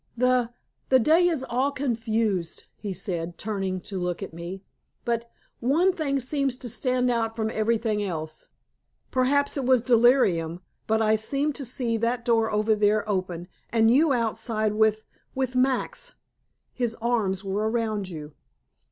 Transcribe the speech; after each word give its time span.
"The 0.17 0.49
the 0.89 0.97
day 0.97 1.27
is 1.27 1.43
all 1.43 1.69
confused," 1.71 2.63
he 2.75 2.91
said, 2.91 3.37
turning 3.37 3.79
to 3.81 3.99
look 3.99 4.23
at 4.23 4.33
me, 4.33 4.63
"but 5.05 5.29
one 5.59 5.93
thing 5.93 6.19
seems 6.19 6.57
to 6.57 6.69
stand 6.69 7.11
out 7.11 7.35
from 7.35 7.51
everything 7.51 8.01
else. 8.03 8.47
Perhaps 9.11 9.57
it 9.57 9.63
was 9.63 9.79
delirium, 9.79 10.61
but 10.87 11.03
I 11.03 11.15
seemed 11.15 11.53
to 11.53 11.65
see 11.65 11.97
that 11.97 12.25
door 12.25 12.51
over 12.51 12.73
there 12.73 13.07
open, 13.07 13.47
and 13.69 13.91
you, 13.91 14.11
outside, 14.11 14.73
with 14.73 15.03
with 15.35 15.53
Max. 15.55 16.13
His 16.73 16.95
arms 16.99 17.43
were 17.43 17.69
around 17.69 18.09
you." 18.09 18.33